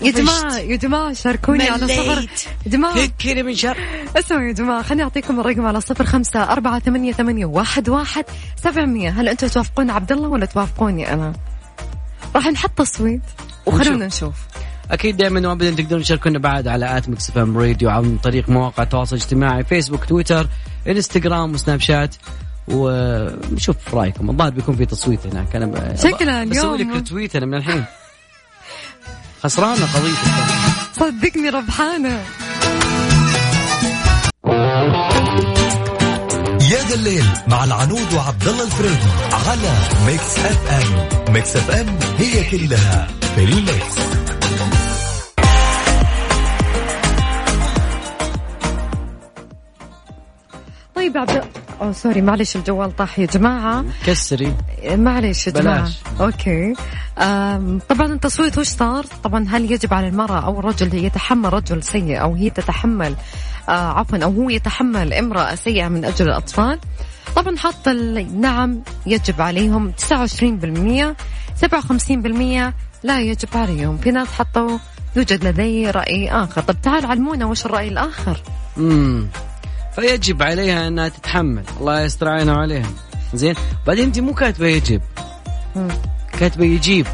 [0.00, 0.16] يا طفشت.
[0.18, 2.28] جماعة يا جماعة شاركوني على صفر.
[2.66, 2.94] يا جماعة.
[2.94, 3.76] فكري من شر؟
[4.16, 8.24] اسمعوا يا جماعة خليني أعطيكم الرقم على صفر خمسة أربعة ثمانية, ثمانية واحد, واحد
[8.56, 9.10] سبعمية.
[9.10, 11.32] هل أنتم توافقون عبد الله ولا توافقوني أنا؟
[12.34, 13.22] راح نحط تصويت.
[13.66, 14.34] وخلونا نشوف.
[14.90, 19.16] أكيد دائما وابدا تقدرون تشاركونا بعد على at Mix FM Radio عن طريق مواقع التواصل
[19.16, 20.48] الاجتماعي فيسبوك تويتر
[20.88, 22.14] إنستغرام وسناب شات.
[22.68, 24.30] ونشوف رأيكم.
[24.30, 25.56] الظاهر بيكون في تصويت هناك.
[25.56, 26.96] أنا شكلها بسوي اليوم.
[26.96, 27.84] لك tweet أنا من الحين.
[29.42, 30.18] خسرانة قضيتك
[30.96, 32.20] صدقني ربحانة.
[36.70, 39.74] يا ذا الليل مع العنود وعبد الله الفريدي على
[40.06, 41.34] Mix FM.
[41.34, 43.08] Mix FM هي كلها.
[43.36, 43.96] في ال Mix
[50.94, 51.44] طيب عبد
[51.80, 53.84] أوه sorry معلش الجوال طاح يا جماعة.
[54.06, 54.54] كسري.
[54.90, 55.78] معلش يا جماعة.
[55.80, 55.98] بلاش.
[56.20, 56.74] okay.
[57.88, 62.34] طبعا التصويت وش صار؟ طبعا هل يجب على المرأة أو الرجل يتحمل رجل سيء أو
[62.34, 63.14] هي تتحمل
[63.68, 66.78] آه عفوا أو هو يتحمل امرأة سيئة من أجل الأطفال؟
[67.36, 67.88] طبعا حط
[68.34, 71.14] نعم يجب عليهم 29%
[71.64, 72.72] 57%
[73.06, 73.98] لا يجب عليهم.
[73.98, 74.78] في ناس حطوا
[75.16, 76.62] يوجد لدي رأي آخر.
[76.62, 78.42] طب تعال علمونا وش الرأي الآخر.
[78.78, 79.26] امم
[79.94, 81.64] فيجب عليها أنها تتحمل.
[81.80, 82.94] الله يستر علينا وعليهم
[83.34, 83.54] زين؟
[83.86, 85.00] بعدين أنت مو كاتبة يجب.
[85.76, 85.88] مم.
[86.38, 87.06] كاتبة يجيب.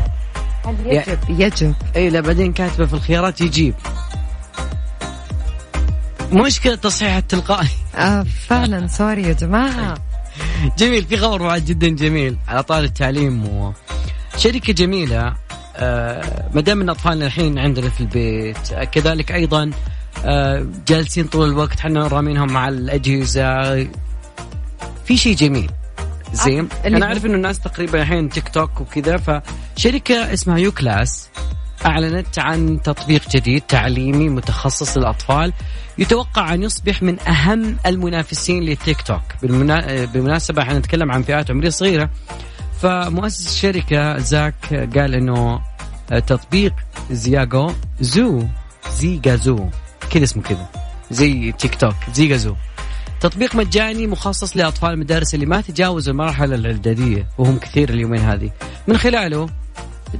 [0.84, 1.74] يجب؟ يجب.
[1.96, 3.74] إي لا بعدين كاتبة في الخيارات يجيب.
[6.32, 7.68] مشكلة تصحيح التلقائي.
[7.94, 8.86] آه فعلا.
[8.86, 9.94] sorry يا جماعة.
[10.78, 12.38] جميل في خبر بعد جدا جميل.
[12.48, 13.72] على طاري التعليم
[14.34, 15.36] وشركة جميلة آه
[16.54, 19.70] ما دام إن أطفالنا الحين عندنا في البيت آه كذلك أيضا
[20.24, 23.74] آه جالسين طول الوقت إحنا رامينهم مع الأجهزة.
[25.04, 25.70] في شيء جميل.
[26.32, 29.16] زين؟ آه، أنا أعرف إنه الناس تقريبا الحين تيك توك وكذا
[29.76, 31.28] فشركة اسمها U Class
[31.86, 35.52] أعلنت عن تطبيق جديد تعليمي متخصص للأطفال
[35.98, 39.22] يتوقع أن يصبح من أهم المنافسين للتيك توك.
[39.42, 40.04] بالمنا...
[40.04, 42.10] بالمناسبة إحنا نتكلم عن فئات عمرية صغيرة.
[42.82, 45.60] فمؤسس الشركة زاك قال إنه
[46.08, 46.74] تطبيق
[47.10, 48.42] زياجو زو
[48.90, 49.68] زيجا زو
[50.10, 50.68] كذا اسمه كذا
[51.10, 52.54] زي تيك توك زيجا زو
[53.22, 58.50] تطبيق مجاني مخصص لأطفال المدارس اللي ما تجاوزوا المرحلة الإعدادية وهم كثير اليومين هذه.
[58.88, 59.48] من خلاله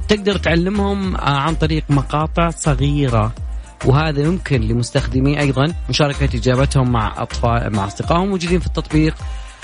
[0.07, 3.33] تقدر تعلمهم آه، عن طريق مقاطع صغيرة.
[3.85, 9.15] وهذا يمكن لمستخدميه أيضا مشاركة إجابتهم مع أطفال مع أصدقائهم موجودين في التطبيق.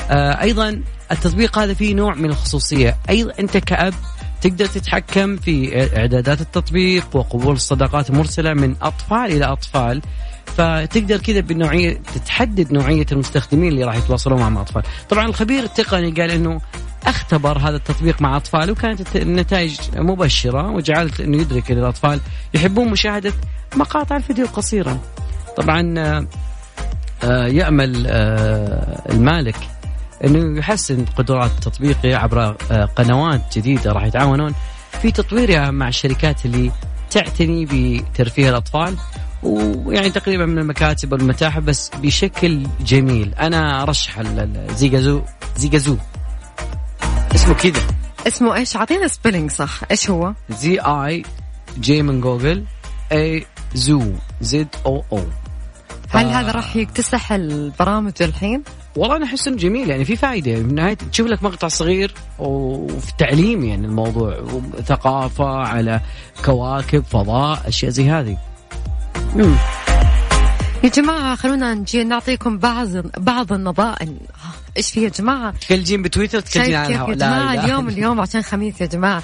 [0.10, 0.82] آه، أيضا
[1.12, 2.98] التطبيق هذا فيه نوع من الخصوصية.
[3.10, 3.94] أيضا أنت كأب
[4.42, 10.02] تقدر تتحكم في إعدادات التطبيق وقبول الصداقات المرسلة من أطفال إلى أطفال.
[10.46, 14.84] فتقدر كذا بالنوعيه تتحدد نوعية المستخدمين اللي راح يتواصلون مع الأطفال.
[15.10, 16.62] طبعا الخبير التقني قال إنه
[17.06, 22.20] أختبر هذا التطبيق مع أطفال وكانت النتائج مبشرة وجعلت إنه يدرك إن الأطفال
[22.54, 23.34] يحبون مشاهدة
[23.76, 25.00] مقاطع الفيديو القصيره
[25.58, 26.28] طبعا آه،
[27.24, 29.56] آه، يأمل آه، المالك
[30.24, 34.54] إنه يحسن قدرات تطبيقه عبر آه، قنوات جديدة راح يتعاونون
[35.02, 36.72] في تطويرها مع الشركات اللي
[37.12, 38.98] تعتني بترفيه الأطفال
[39.44, 43.34] ويعني تقريبا من المكاتب والمتاحف بس بشكل جميل.
[43.36, 44.22] أنا أرشح
[44.76, 45.22] زيجازو
[45.58, 45.98] زيجازو.
[47.36, 47.82] اسمه كذا.
[48.28, 49.80] اسمه إيش؟ أعطينا spelling صح.
[49.92, 51.24] إيش هو؟ Z I
[51.80, 52.66] G من Google.
[53.12, 54.65] A Z O.
[54.65, 55.24] Z O O
[56.10, 56.26] هل.
[56.26, 58.64] هذا راح يكتسح البرامج الحين؟
[59.00, 63.14] والله أنا أحس إنه جميل يعني في فائده في النهايه تشوف لك مقطع صغير وفي
[63.18, 64.44] تعليم يعني الموضوع
[64.86, 66.02] ثقافة على
[66.46, 68.38] كواكب فضاء أشياء زي هذه.
[69.36, 69.56] مم.
[70.84, 74.10] يا جماعة خلونا نجي نعطيكم بعض بعض النظائر.
[74.78, 77.66] إيش في يا جماعة؟ تكلجين بتويتر تكلجين الهواء يا جماعة لا.
[77.66, 79.24] اليوم اليوم عشان خميس يا جماعة.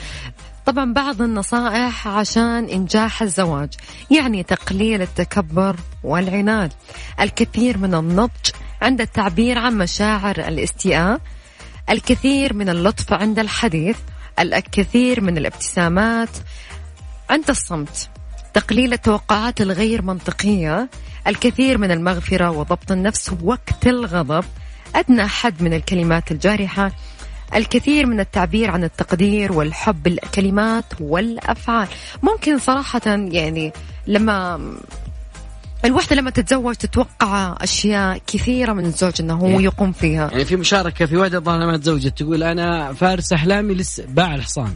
[0.65, 3.73] طبعا بعض النصائح عشان إنجاح الزواج
[4.11, 6.73] يعني تقليل التكبر والعناد.
[7.19, 8.51] الكثير من النضج
[8.86, 11.20] عند التعبير عن مشاعر الاستياء
[11.89, 13.97] الكثير من اللطف عند الحديث
[14.39, 16.30] الكثير من الابتسامات
[17.30, 18.09] عند الصمت
[18.53, 20.89] تقليل التوقعات الغير منطقية
[21.28, 24.45] الكثير من المغفرة وضبط النفس وقت الغضب
[24.95, 26.91] أدنى حد من الكلمات الجارحة
[27.55, 31.88] الكثير من التعبير عن التقدير والحب الكلمات والأفعال.
[32.24, 33.74] ممكن صراحة يعني
[34.07, 34.72] لما
[35.86, 40.29] الوحدة لما تتزوج تتوقع أشياء كثيرة من الزوج أنه هو يعني- يقوم فيها.
[40.31, 44.73] يعني في مشاركة في واحدة الظاهر ما تزوجت تقول أنا فارس أحلامي لسه باع الحصان.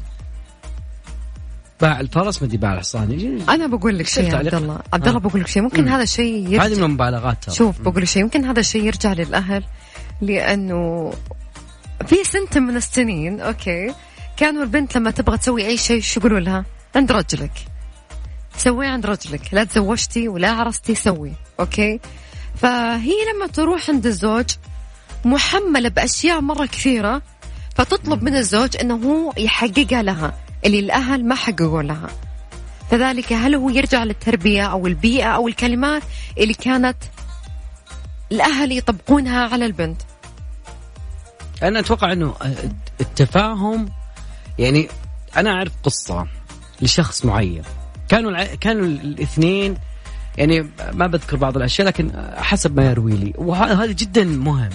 [1.81, 3.41] باع الفرس ما أدري باع الحصان.
[3.49, 4.79] أنا بقول لك شيء عبد؟ الله.
[4.93, 5.21] عبد الله آه.
[5.21, 5.61] بقول لك شيء.
[5.63, 5.87] ممكن مم.
[5.89, 7.55] هذا الشيء هذه يرجع من المبالغات ترى.
[7.55, 8.21] شوف بقول لك شيء.
[8.21, 9.63] يمكن هذا الشيء يرجع للأهل
[10.21, 11.13] لأنه
[12.07, 13.93] في سنة من السنين okay
[14.37, 17.51] كانوا البنت لما تبغى تسوي أي شيء شو يقولوا لها؟ عند رجلك.
[18.57, 19.53] سويه عند رجلك.
[19.53, 21.33] لا تزوجتي ولا عرستي سوي.
[21.59, 21.99] okay؟
[22.55, 24.45] فهي لما تروح عند الزوج
[25.25, 27.21] محملة بأشياء مرة كثيرة
[27.75, 30.33] فتطلب من الزوج أنه هو يحققها لها
[30.65, 32.09] اللي الأهل ما حققوا لها.
[32.91, 36.03] فذلك هل هو يرجع للتربية أو البيئة أو الكلمات
[36.37, 36.97] اللي كانت
[38.31, 40.01] الأهل يطبقونها على البنت؟
[41.63, 42.35] أنا أتوقع إنه
[43.01, 43.89] التفاهم
[44.59, 44.87] يعني
[45.37, 46.27] أنا أعرف قصة
[46.81, 47.63] لشخص معين.
[48.09, 48.45] كانوا الع...
[48.45, 49.75] كانوا الاثنين
[50.37, 53.33] يعني ما بذكر بعض الأشياء لكن حسب ما يروي لي.
[53.37, 54.69] وهذا جدا مهم.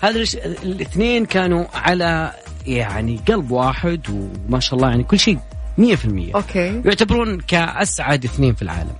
[0.00, 0.24] هذا
[0.62, 2.32] الاثنين كانوا على
[2.66, 5.38] يعني قلب واحد وما شاء الله يعني كل شيء
[5.78, 6.82] 100% أوكي.
[6.84, 8.94] يعتبرون كأسعد اثنين في العالم.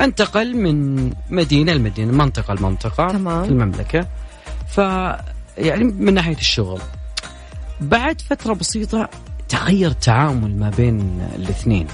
[0.00, 3.44] انتقل من مدينة لمدينة منطقة لمنطقة تمام.
[3.44, 4.06] في المملكة.
[4.68, 4.78] ف
[5.58, 6.80] يعني من ناحية الشغل.
[7.80, 9.08] بعد فترة بسيطة
[9.48, 11.86] تغير التعامل ما بين الاثنين.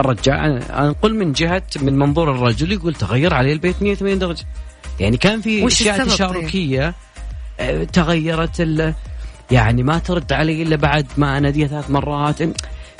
[0.00, 4.44] الرجال أنا نقول من جهة من منظور الرجل يقول تغير عليه البيت 180 درجة.
[5.00, 6.94] يعني كان في أشياء تشاركية
[7.58, 8.94] طيب؟ تغيرت
[9.50, 12.42] يعني ما ترد علي إلا بعد ما اناديها ثلاث مرات.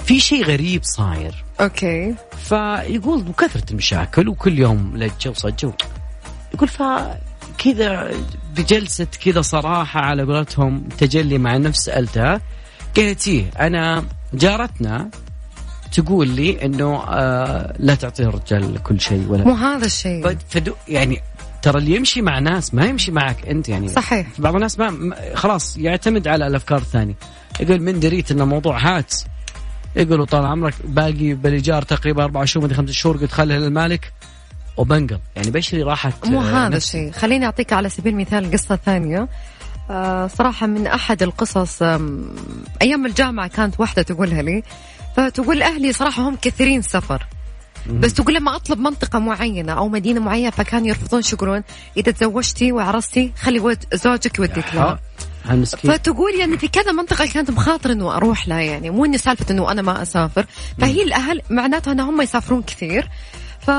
[0.04, 1.44] في شيء غريب صاير.
[1.60, 2.14] أوكي.
[2.38, 5.72] فيقول وكثره المشاكل وكل يوم لجة وصجة
[6.54, 6.82] يقول ف
[7.58, 8.10] كذا
[8.56, 12.40] بجلسة كذا صراحة على قولتهم تجلي مع النفس سألتها
[12.96, 15.10] قالت إيه أنا جارتنا
[15.92, 20.36] تقول لي إنه آه لا تعطي الرجال كل شيء ولا مو هذا الشيء.
[20.48, 21.22] فدو يعني
[21.62, 23.88] ترى اللي يمشي مع ناس ما يمشي معك أنت يعني.
[23.88, 24.26] صحيح.
[24.38, 27.14] بعض الناس ما خلاص يعتمد على الأفكار الثانية.
[27.60, 29.14] يقول من دريت انه موضوع هات.
[29.96, 34.12] يقولوا طال عمرك باقي بالإيجار تقريبا أربع شهور مدري خمس شهور قلت خليها للمالك
[34.76, 35.18] وبنقل.
[35.36, 37.12] يعني بشري راحت مو آه، هذا الشيء.
[37.12, 39.28] خليني أعطيك على سبيل المثال قصة ثانية.
[39.90, 41.82] آه صراحة من أحد القصص
[42.82, 44.62] أيام الجامعة كانت واحدة تقولها لي.
[45.16, 47.26] فتقول أهلي صراحة هم كثيرين سفر.
[47.86, 51.62] بس تقول لما أطلب منطقة معينة أو مدينة معينة فكانوا يرفضون شكرون
[51.96, 54.98] إذا تزوجتي وعرستي خلي زوجك يوديك لها.
[55.76, 58.90] فتقول يعني في كذا منطقة كانت مخاطر إنه أروح لها يعني.
[58.90, 60.46] مو إني سالفة إنه أنا ما أسافر.
[60.80, 63.08] فهي الأهل معناته ان هم يسافرون كثير.
[63.60, 63.70] ف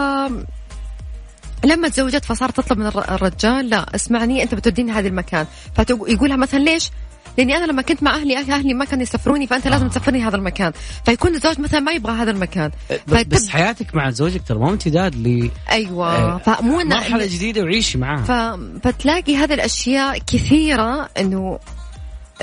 [1.65, 5.45] لما تزوجت فصارت تطلب من الرجال لا اسمعني أنت بتوديني هذا المكان
[5.75, 6.91] فيقولها مثلا ليش؟
[7.37, 9.89] لأني أنا لما كنت مع أهلي أهلي ما كانوا يسفروني فأنت لازم آه.
[9.89, 10.71] تسفرني هذا المكان
[11.05, 12.71] فيكون الزوج مثلا ما يبغى هذا المكان
[13.07, 13.29] فتب...
[13.29, 18.23] بس حياتك مع زوجك ترى مو امتداد ل أيوه آه فمو مرحلة جديدة وعيشي معاه
[18.23, 18.31] ف...
[18.83, 21.59] فتلاقي هذه الأشياء كثيرة انه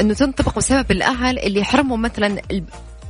[0.00, 2.40] إنه تنطبق بسبب الأهل اللي يحرموا مثلا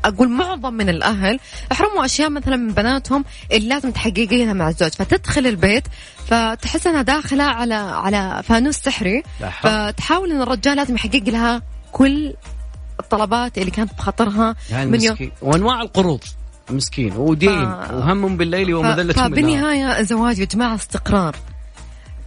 [0.04, 1.40] أقول معظم من الأهل
[1.72, 4.90] يحرموا أشياء مثلا من بناتهم اللي لازم تحققينها مع الزوج.
[4.90, 5.84] فتدخل البيت
[6.26, 9.22] فتحس إنها داخلة على على فانوس سحري.
[9.62, 12.34] فتحاول إن الرجال لازم يحقق لها كل
[13.00, 15.16] الطلبات اللي كانت بخاطرها يعني من يوم.
[15.42, 16.20] وأنواع القروض.
[16.70, 17.16] مسكين.
[17.16, 17.66] ودين.
[17.66, 17.92] ف...
[17.92, 21.36] وهم بالليل ومذلة فبالنهاية الزواج يا جماعة استقرار.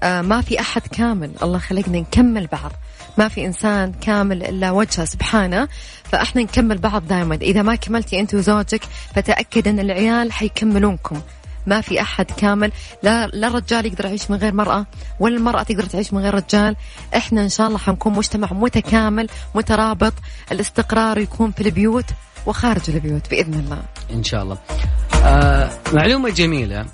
[0.04, 1.32] آه ما في أحد كامل.
[1.44, 2.72] الله خلقنا نكمل بعض.
[3.18, 5.68] ما في إنسان كامل إلا وجهه سبحانه
[6.04, 8.82] فإحنا نكمل بعض دائما إذا ما كملتي أنت وزوجك
[9.16, 11.22] فتأكد أن العيال حيكملونكم.
[11.68, 12.72] ما في أحد كامل.
[13.04, 14.86] لا لا الرجال يقدر يعيش من غير مرأة
[15.20, 16.76] ولا المرأة تقدر تعيش من غير رجال.
[17.16, 20.14] إحنا إن شاء الله حنكون مجتمع متكامل مترابط.
[20.52, 22.06] الاستقرار يكون في البيوت
[22.46, 23.82] وخارج البيوت بإذن الله.
[24.14, 24.58] إن شاء الله.
[25.24, 26.86] آه معلومة جميلة.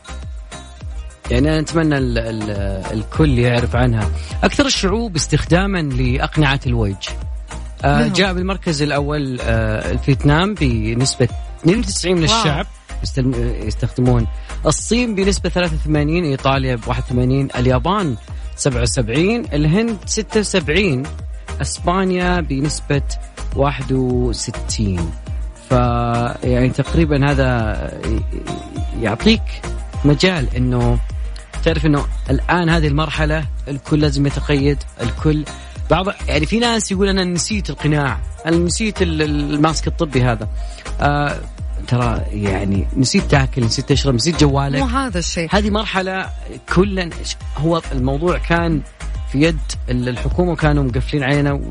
[1.31, 2.51] يعني أنا أتمنى ال ال
[2.93, 4.09] الكل يعرف عنها.
[4.43, 7.09] أكثر الشعوب استخداما لأقنعة الوجه
[7.83, 8.13] آه نعم.
[8.13, 11.27] جاء بالمركز الأول آه الفيتنام بنسبة
[11.63, 12.65] 92 من الشعب
[13.67, 14.27] يستخدمون.
[14.65, 18.15] الصين بنسبة 83 إيطاليا ب 81 اليابان
[18.55, 21.03] 77 الهند 76
[21.61, 23.01] إسبانيا بنسبة
[23.55, 25.11] 61
[25.69, 25.71] ف
[26.43, 27.91] يعني تقريبا هذا
[29.01, 29.41] يعطيك
[30.05, 30.99] مجال إنه
[31.67, 35.45] تعرف إنه الآن هذه المرحلة الكل لازم يتقيد الكل.
[35.89, 40.49] بعض يعني في ناس يقول أنا نسيت القناع أنا نسيت الماسك الطبي هذا.
[41.01, 41.41] آه
[41.87, 44.79] ترى يعني نسيت تاكل نسيت تشرب نسيت جوالك.
[44.79, 45.49] مو هذا الشيء.
[45.51, 46.29] هذه مرحلة
[46.75, 47.09] كلا
[47.57, 48.81] هو الموضوع كان
[49.31, 49.59] في يد
[49.89, 51.61] الحكومة كانوا مقفلين علينا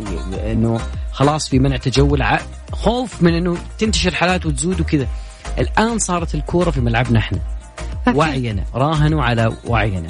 [0.52, 0.80] إنه
[1.12, 2.24] خلاص في منع تجول
[2.72, 5.08] خوف من إنه تنتشر حالات وتزود وكذا.
[5.58, 7.55] الآن صارت الكورة في ملعبنا إحنا.
[8.14, 10.08] وعينا راهنوا على وعينا.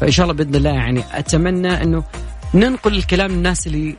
[0.00, 2.04] فإن شاء الله بإذن الله يعني أتمنى أنه
[2.54, 3.96] ننقل الكلام للناس اللي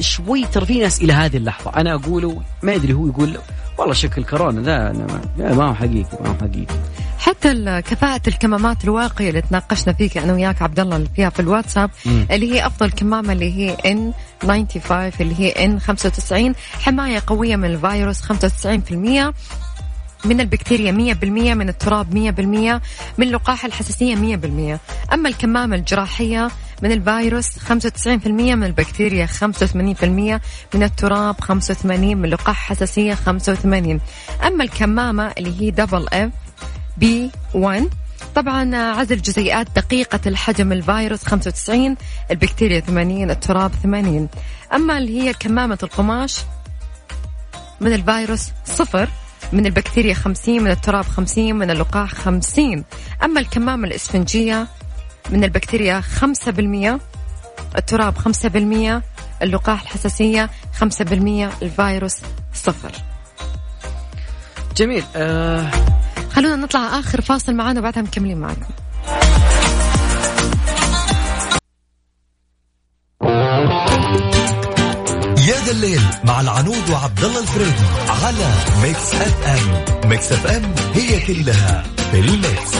[0.00, 1.70] شوي ترى في ناس إلى هذه اللحظة.
[1.76, 3.38] أنا أقوله ما ادري هو يقول
[3.78, 5.20] والله شكل كورونا ذا ما,
[5.54, 6.74] ما هو حقيقي ما هو حقيقي.
[7.18, 11.90] حتى كفاءة الكمامات الواقية اللي تناقشنا فيك أنا وياك عبد الله اللي فيها في الواتساب
[12.06, 12.26] مم.
[12.30, 17.64] اللي هي أفضل كمامة اللي هي إن 95 اللي هي إن 95 حماية قوية من
[17.70, 19.34] الفيروس 95%
[20.24, 22.34] من البكتيريا 100% من التراب
[22.80, 22.82] 100%
[23.18, 24.36] من لقاح الحساسية
[24.76, 24.78] 100%
[25.12, 26.50] أما الكمامة الجراحية
[26.82, 30.04] من الفيروس 95% من البكتيريا 85%
[30.74, 34.00] من التراب 85 من لقاح حساسية 85
[34.46, 36.30] أما الكمامة اللي هي double F
[36.96, 37.88] P 1
[38.34, 41.96] طبعا عزل جزيئات دقيقة الحجم الفيروس 95
[42.30, 44.28] البكتيريا 80 التراب 80
[44.74, 46.36] أما اللي هي كمامة القماش
[47.80, 49.08] من الفيروس صفر
[49.52, 52.84] من البكتيريا 50 من التراب 50 من اللقاح 50
[53.24, 54.66] أما الكمامة الإسفنجية
[55.30, 56.02] من البكتيريا
[56.46, 56.98] 5%
[57.76, 59.02] التراب 5%
[59.42, 60.82] اللقاح الحساسية 5%
[61.62, 62.16] الفيروس
[62.54, 62.92] صفر.
[64.76, 65.70] جميل آه
[66.32, 68.66] خلونا نطلع آخر فاصل معانا وبعدها مكملين معكم
[75.66, 78.48] يا ذا الليل مع العنود وعبد الله الفريدي على
[78.82, 82.76] Mix FM Mix FM هي كلها في ال Mix.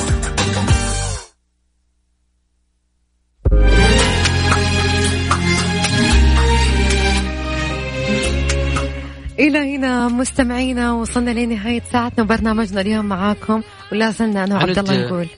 [9.39, 13.63] إلى هنا مستمعينا وصلنا لنهاية ساعتنا وبرنامجنا اليوم معاكم.
[13.93, 15.29] ولا زلنا أنا وعبد الله نقول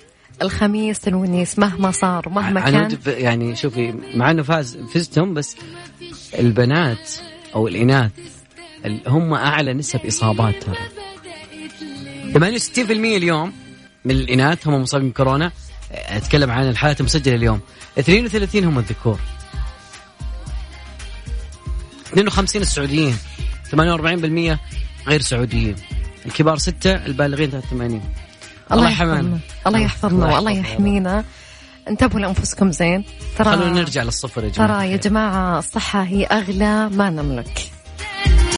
[0.42, 2.98] الخميس الونيس مهما صار مهما كان.
[3.06, 5.56] يعني شوفي مع إنه فاز فزتم بس
[6.38, 7.10] البنات
[7.54, 8.10] أو الإناث
[8.84, 10.76] ال- هم أعلى نسب اصابات ترى
[12.32, 13.52] 68% اليوم
[14.04, 15.52] من الإناث هم مصابين بكورونا.
[15.92, 17.60] أتكلم عن الحالات المسجلة اليوم.
[17.98, 19.18] 32 هم الذكور.
[22.12, 23.16] 52 السعوديين.
[23.70, 24.58] 48%
[25.08, 25.76] غير سعوديين.
[26.26, 28.02] الكبار ستة البالغين 83
[28.72, 29.38] الله يحفظنا.
[29.66, 30.24] الله يحفظنا.
[30.24, 30.50] الله والله.
[30.50, 31.24] يحمينا.
[31.88, 33.04] انتبهوا لأنفسكم زين.
[33.38, 37.70] ترى خلونا نرجع للصفر يا جماعة ترى يا جماعة الصحة هي أغلى ما نملك.